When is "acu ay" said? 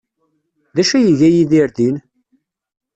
0.81-1.05